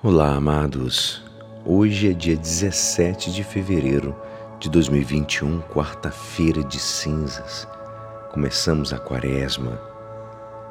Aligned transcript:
Olá, 0.00 0.36
amados. 0.36 1.20
Hoje 1.66 2.08
é 2.08 2.12
dia 2.12 2.36
17 2.36 3.32
de 3.32 3.42
fevereiro 3.42 4.14
de 4.60 4.70
2021, 4.70 5.60
quarta-feira 5.62 6.62
de 6.62 6.78
cinzas. 6.78 7.66
Começamos 8.30 8.92
a 8.92 8.98
quaresma. 9.00 9.76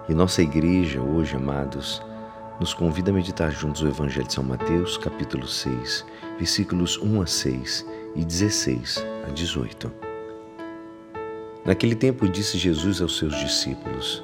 E 0.08 0.13
nossa 0.13 0.42
igreja 0.42 1.02
hoje, 1.02 1.36
amados, 1.36 2.02
nos 2.58 2.74
convida 2.74 3.12
a 3.12 3.13
meditar 3.13 3.52
juntos 3.52 3.82
o 3.82 3.90
Evangelho 3.90 4.26
de 4.26 4.34
São 4.34 4.46
Mateus, 4.46 4.98
capítulo 4.98 5.46
6, 5.46 6.05
versículos 6.38 6.98
1 6.98 7.21
a 7.21 7.28
6 7.28 7.86
e 8.16 8.23
16 8.23 9.05
a 9.28 9.32
18. 9.32 9.91
Naquele 11.66 11.96
tempo 11.96 12.30
disse 12.30 12.57
Jesus 12.57 13.02
aos 13.02 13.18
seus 13.18 13.38
discípulos: 13.38 14.23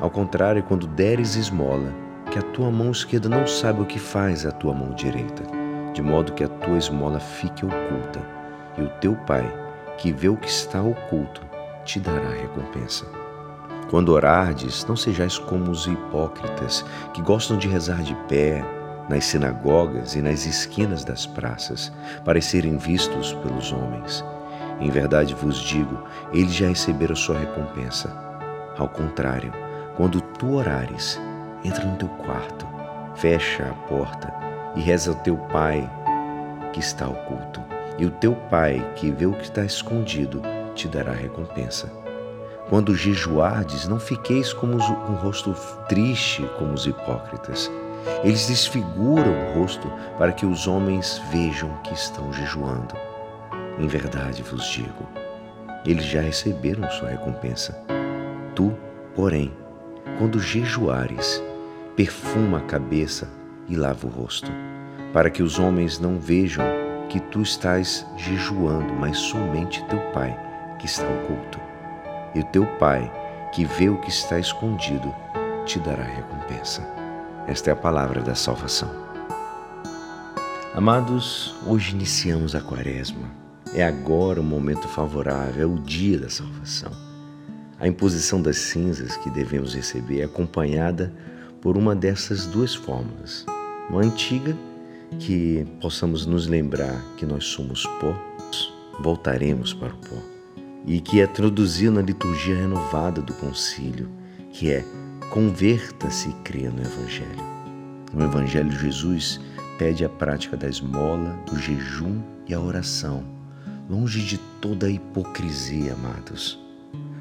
Ao 0.00 0.08
contrário, 0.08 0.62
quando 0.62 0.86
deres 0.86 1.34
esmola, 1.34 1.92
que 2.30 2.38
a 2.38 2.42
tua 2.42 2.70
mão 2.70 2.92
esquerda 2.92 3.28
não 3.28 3.46
saiba 3.46 3.82
o 3.82 3.86
que 3.86 3.98
faz 3.98 4.46
a 4.46 4.52
tua 4.52 4.72
mão 4.72 4.90
direita, 4.90 5.42
de 5.92 6.00
modo 6.00 6.32
que 6.32 6.44
a 6.44 6.48
tua 6.48 6.78
esmola 6.78 7.18
fique 7.18 7.66
oculta, 7.66 8.20
e 8.76 8.82
o 8.82 8.88
teu 9.00 9.16
Pai, 9.26 9.44
que 9.96 10.12
vê 10.12 10.28
o 10.28 10.36
que 10.36 10.48
está 10.48 10.80
oculto, 10.80 11.42
te 11.84 11.98
dará 11.98 12.30
recompensa. 12.30 13.06
Quando 13.90 14.10
orardes, 14.10 14.86
não 14.86 14.94
sejais 14.94 15.36
como 15.36 15.70
os 15.70 15.86
hipócritas, 15.86 16.84
que 17.12 17.22
gostam 17.22 17.56
de 17.56 17.66
rezar 17.66 18.02
de 18.02 18.14
pé, 18.28 18.62
nas 19.08 19.24
sinagogas 19.24 20.14
e 20.14 20.20
nas 20.20 20.46
esquinas 20.46 21.04
das 21.04 21.26
praças, 21.26 21.90
para 22.24 22.40
serem 22.40 22.76
vistos 22.76 23.32
pelos 23.32 23.72
homens. 23.72 24.24
Em 24.78 24.90
verdade 24.90 25.34
vos 25.34 25.56
digo, 25.56 25.98
eles 26.32 26.54
já 26.54 26.68
receberam 26.68 27.16
sua 27.16 27.38
recompensa. 27.38 28.14
Ao 28.76 28.88
contrário, 28.88 29.52
quando 29.98 30.20
tu 30.20 30.54
orares, 30.54 31.20
entra 31.64 31.84
no 31.84 31.96
teu 31.96 32.08
quarto, 32.08 32.64
fecha 33.16 33.64
a 33.64 33.74
porta 33.88 34.32
e 34.76 34.80
reza 34.80 35.10
ao 35.10 35.16
teu 35.16 35.36
Pai 35.36 35.90
que 36.72 36.78
está 36.78 37.08
oculto. 37.08 37.60
E 37.98 38.06
o 38.06 38.10
teu 38.12 38.32
Pai, 38.48 38.80
que 38.94 39.10
vê 39.10 39.26
o 39.26 39.32
que 39.32 39.42
está 39.42 39.64
escondido, 39.64 40.40
te 40.76 40.86
dará 40.86 41.10
recompensa. 41.10 41.92
Quando 42.68 42.94
jejuardes, 42.94 43.88
não 43.88 43.98
fiqueis 43.98 44.52
como 44.52 44.76
os, 44.76 44.88
um 44.88 45.16
rosto 45.16 45.52
triste 45.88 46.48
como 46.58 46.74
os 46.74 46.86
hipócritas. 46.86 47.68
Eles 48.22 48.46
desfiguram 48.46 49.32
o 49.32 49.58
rosto 49.58 49.90
para 50.16 50.30
que 50.30 50.46
os 50.46 50.68
homens 50.68 51.20
vejam 51.32 51.70
que 51.82 51.92
estão 51.92 52.32
jejuando. 52.32 52.94
Em 53.80 53.88
verdade 53.88 54.44
vos 54.44 54.64
digo, 54.68 55.08
eles 55.84 56.04
já 56.04 56.20
receberam 56.20 56.88
sua 56.88 57.08
recompensa. 57.08 57.76
Tu, 58.54 58.72
porém, 59.16 59.52
quando 60.16 60.40
jejuares, 60.40 61.42
perfuma 61.96 62.58
a 62.58 62.62
cabeça 62.62 63.28
e 63.68 63.76
lava 63.76 64.06
o 64.06 64.10
rosto, 64.10 64.50
para 65.12 65.30
que 65.30 65.42
os 65.42 65.58
homens 65.58 65.98
não 65.98 66.18
vejam 66.18 66.64
que 67.08 67.20
tu 67.20 67.42
estás 67.42 68.06
jejuando, 68.16 68.92
mas 68.94 69.18
somente 69.18 69.84
teu 69.84 70.00
Pai 70.12 70.38
que 70.78 70.86
está 70.86 71.04
oculto. 71.04 71.60
E 72.34 72.40
o 72.40 72.44
teu 72.44 72.66
Pai, 72.78 73.10
que 73.52 73.64
vê 73.64 73.88
o 73.88 74.00
que 74.00 74.10
está 74.10 74.38
escondido, 74.38 75.14
te 75.64 75.78
dará 75.78 76.04
recompensa. 76.04 76.86
Esta 77.46 77.70
é 77.70 77.72
a 77.72 77.76
palavra 77.76 78.20
da 78.20 78.34
salvação. 78.34 78.90
Amados, 80.74 81.56
hoje 81.66 81.94
iniciamos 81.94 82.54
a 82.54 82.60
quaresma. 82.60 83.28
É 83.74 83.82
agora 83.82 84.40
o 84.40 84.44
momento 84.44 84.86
favorável, 84.86 85.62
é 85.62 85.66
o 85.66 85.78
dia 85.78 86.18
da 86.18 86.28
salvação. 86.28 87.07
A 87.80 87.86
imposição 87.86 88.42
das 88.42 88.58
cinzas 88.58 89.16
que 89.18 89.30
devemos 89.30 89.72
receber 89.72 90.20
é 90.20 90.24
acompanhada 90.24 91.12
por 91.60 91.76
uma 91.76 91.94
dessas 91.94 92.44
duas 92.44 92.74
formas. 92.74 93.46
Uma 93.88 94.02
antiga, 94.02 94.56
que 95.20 95.64
possamos 95.80 96.26
nos 96.26 96.48
lembrar 96.48 97.00
que 97.16 97.24
nós 97.24 97.44
somos 97.44 97.86
pó, 98.00 98.14
voltaremos 99.00 99.72
para 99.72 99.94
o 99.94 99.96
pó. 99.96 100.16
E 100.86 101.00
que 101.00 101.20
é 101.20 101.26
traduzida 101.26 101.92
na 101.92 102.02
liturgia 102.02 102.56
renovada 102.56 103.22
do 103.22 103.32
concílio, 103.34 104.08
que 104.52 104.70
é 104.72 104.84
converta-se 105.30 106.30
e 106.30 106.32
crê 106.42 106.68
no 106.68 106.80
Evangelho. 106.80 107.44
No 108.12 108.24
Evangelho, 108.24 108.72
Jesus 108.72 109.40
pede 109.78 110.04
a 110.04 110.08
prática 110.08 110.56
da 110.56 110.68
esmola, 110.68 111.38
do 111.46 111.56
jejum 111.56 112.20
e 112.48 112.54
a 112.54 112.60
oração, 112.60 113.22
longe 113.88 114.20
de 114.24 114.36
toda 114.60 114.86
a 114.86 114.90
hipocrisia, 114.90 115.92
amados 115.92 116.67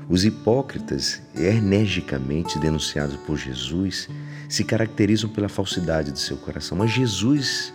os 0.09 0.23
hipócritas, 0.23 1.21
energicamente 1.35 2.57
denunciados 2.59 3.17
por 3.17 3.37
Jesus, 3.37 4.09
se 4.47 4.63
caracterizam 4.63 5.29
pela 5.29 5.49
falsidade 5.49 6.11
do 6.11 6.19
seu 6.19 6.37
coração. 6.37 6.77
Mas 6.77 6.91
Jesus 6.91 7.73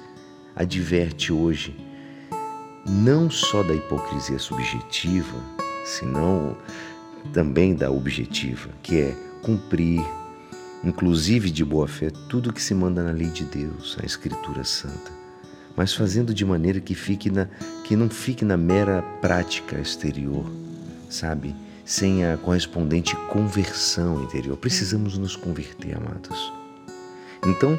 adverte 0.56 1.32
hoje 1.32 1.76
não 2.86 3.30
só 3.30 3.62
da 3.62 3.74
hipocrisia 3.74 4.38
subjetiva, 4.38 5.38
senão 5.84 6.56
também 7.32 7.74
da 7.74 7.90
objetiva, 7.90 8.70
que 8.82 9.00
é 9.00 9.16
cumprir, 9.42 10.00
inclusive 10.82 11.50
de 11.50 11.64
boa 11.64 11.86
fé, 11.86 12.10
tudo 12.28 12.52
que 12.52 12.62
se 12.62 12.74
manda 12.74 13.02
na 13.02 13.12
lei 13.12 13.28
de 13.28 13.44
Deus, 13.44 13.96
a 14.02 14.06
Escritura 14.06 14.64
Santa, 14.64 15.12
mas 15.76 15.94
fazendo 15.94 16.34
de 16.34 16.44
maneira 16.44 16.80
que 16.80 16.94
fique 16.94 17.30
na 17.30 17.46
que 17.84 17.96
não 17.96 18.08
fique 18.08 18.44
na 18.44 18.56
mera 18.56 19.02
prática 19.20 19.78
exterior, 19.78 20.50
sabe? 21.08 21.54
Sem 21.84 22.24
a 22.24 22.36
correspondente 22.36 23.16
conversão 23.28 24.22
interior. 24.22 24.56
Precisamos 24.56 25.18
nos 25.18 25.36
converter, 25.36 25.96
amados. 25.96 26.52
Então, 27.46 27.78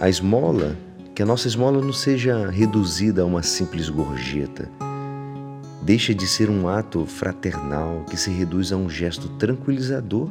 a 0.00 0.08
esmola, 0.08 0.76
que 1.14 1.22
a 1.22 1.26
nossa 1.26 1.46
esmola 1.46 1.80
não 1.82 1.92
seja 1.92 2.48
reduzida 2.48 3.22
a 3.22 3.26
uma 3.26 3.42
simples 3.42 3.88
gorjeta, 3.88 4.70
deixa 5.82 6.14
de 6.14 6.26
ser 6.26 6.48
um 6.48 6.68
ato 6.68 7.04
fraternal 7.04 8.04
que 8.08 8.16
se 8.16 8.30
reduz 8.30 8.72
a 8.72 8.76
um 8.76 8.88
gesto 8.88 9.28
tranquilizador 9.30 10.30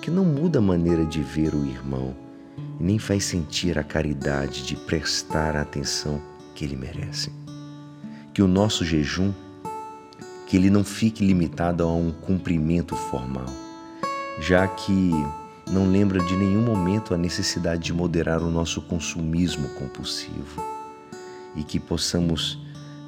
que 0.00 0.10
não 0.10 0.24
muda 0.24 0.58
a 0.58 0.62
maneira 0.62 1.04
de 1.04 1.22
ver 1.22 1.54
o 1.54 1.64
irmão 1.64 2.14
e 2.78 2.84
nem 2.84 2.98
faz 2.98 3.24
sentir 3.24 3.78
a 3.78 3.82
caridade 3.82 4.64
de 4.64 4.76
prestar 4.76 5.56
a 5.56 5.62
atenção 5.62 6.20
que 6.54 6.64
ele 6.64 6.76
merece. 6.76 7.32
Que 8.32 8.42
o 8.42 8.48
nosso 8.48 8.84
jejum 8.84 9.32
que 10.46 10.56
ele 10.56 10.70
não 10.70 10.84
fique 10.84 11.24
limitado 11.24 11.82
a 11.82 11.92
um 11.92 12.12
cumprimento 12.12 12.94
formal, 12.94 13.46
já 14.40 14.66
que 14.66 15.10
não 15.70 15.90
lembra 15.90 16.22
de 16.22 16.36
nenhum 16.36 16.62
momento 16.62 17.14
a 17.14 17.18
necessidade 17.18 17.82
de 17.82 17.92
moderar 17.92 18.42
o 18.42 18.50
nosso 18.50 18.82
consumismo 18.82 19.68
compulsivo 19.70 20.62
e 21.56 21.62
que 21.62 21.80
possamos 21.80 22.58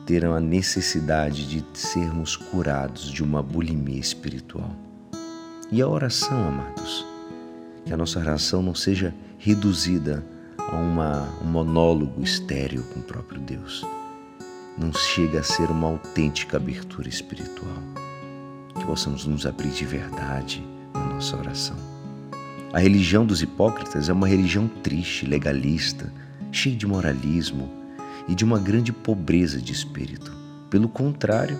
ter 0.07 0.25
a 0.25 0.41
necessidade 0.41 1.47
de 1.47 1.65
sermos 1.75 2.37
curados 2.37 3.11
de 3.11 3.23
uma 3.23 3.43
bulimia 3.43 3.99
espiritual. 3.99 4.71
E 5.71 5.83
a 5.83 5.89
oração, 5.89 6.49
amados, 6.49 7.05
que 7.85 7.93
a 7.93 7.97
nossa 7.97 8.21
oração 8.21 8.63
não 8.63 8.75
seja 8.75 9.13
reduzida 9.37 10.25
a 10.59 10.77
uma, 10.77 11.29
um 11.43 11.47
monólogo 11.47 12.23
estéril 12.23 12.85
com 12.95 13.01
o 13.01 13.03
próprio 13.03 13.41
Deus 13.41 13.85
não 14.79 14.93
chega 14.93 15.41
a 15.41 15.43
ser 15.43 15.71
uma 15.71 15.89
autêntica 15.89 16.57
abertura 16.57 17.09
espiritual. 17.09 17.83
Que 18.79 18.85
possamos 18.85 19.25
nos 19.25 19.47
abrir 19.47 19.71
de 19.71 19.85
verdade 19.85 20.67
na 20.93 21.05
nossa 21.15 21.37
oração. 21.37 21.77
A 22.73 22.79
religião 22.79 23.25
dos 23.25 23.41
hipócritas 23.41 24.09
é 24.09 24.13
uma 24.13 24.29
religião 24.29 24.69
triste, 24.69 25.25
legalista, 25.25 26.13
cheia 26.53 26.77
de 26.77 26.87
moralismo 26.87 27.71
e 28.29 28.35
de 28.35 28.45
uma 28.45 28.59
grande 28.59 28.93
pobreza 28.93 29.61
de 29.61 29.73
espírito. 29.73 30.33
Pelo 30.69 30.89
contrário, 30.89 31.59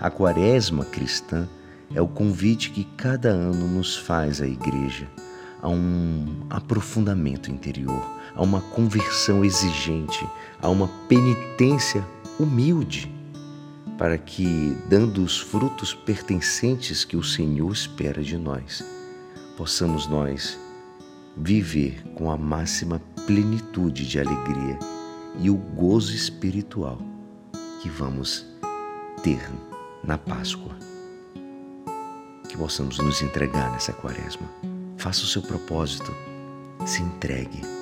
a 0.00 0.10
quaresma 0.10 0.84
cristã 0.84 1.48
é 1.94 2.00
o 2.00 2.06
convite 2.06 2.70
que 2.70 2.84
cada 2.96 3.28
ano 3.28 3.66
nos 3.66 3.96
faz 3.96 4.40
a 4.40 4.46
igreja 4.46 5.08
a 5.60 5.68
um 5.68 6.44
aprofundamento 6.50 7.50
interior, 7.50 8.04
a 8.34 8.42
uma 8.42 8.60
conversão 8.60 9.44
exigente, 9.44 10.26
a 10.60 10.68
uma 10.68 10.88
penitência 11.08 12.04
humilde, 12.42 13.12
para 13.98 14.18
que, 14.18 14.76
dando 14.88 15.22
os 15.22 15.38
frutos 15.38 15.94
pertencentes 15.94 17.04
que 17.04 17.16
o 17.16 17.22
Senhor 17.22 17.70
espera 17.72 18.22
de 18.22 18.36
nós, 18.36 18.84
possamos 19.56 20.06
nós 20.06 20.58
viver 21.36 22.02
com 22.14 22.30
a 22.30 22.36
máxima 22.36 23.00
plenitude 23.26 24.06
de 24.06 24.18
alegria 24.18 24.78
e 25.38 25.48
o 25.50 25.56
gozo 25.56 26.14
espiritual 26.14 26.98
que 27.80 27.88
vamos 27.88 28.46
ter 29.22 29.40
na 30.04 30.18
Páscoa. 30.18 30.76
Que 32.48 32.56
possamos 32.56 32.98
nos 32.98 33.22
entregar 33.22 33.72
nessa 33.72 33.92
quaresma. 33.92 34.48
Faça 34.98 35.22
o 35.22 35.26
seu 35.26 35.42
propósito, 35.42 36.12
se 36.84 37.02
entregue. 37.02 37.81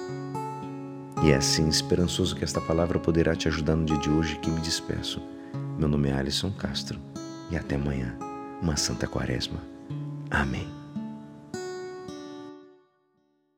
E 1.22 1.32
é 1.32 1.36
assim, 1.36 1.68
esperançoso 1.68 2.34
que 2.34 2.44
esta 2.44 2.60
palavra 2.62 2.98
poderá 2.98 3.36
te 3.36 3.46
ajudar 3.46 3.76
no 3.76 3.84
dia 3.84 3.98
de 3.98 4.08
hoje 4.08 4.36
que 4.36 4.50
me 4.50 4.60
despeço. 4.60 5.20
Meu 5.78 5.86
nome 5.86 6.08
é 6.08 6.14
Alisson 6.14 6.50
Castro 6.50 6.98
e 7.50 7.56
até 7.56 7.74
amanhã, 7.74 8.16
uma 8.62 8.76
Santa 8.76 9.06
Quaresma. 9.06 9.60
Amém. 10.30 10.79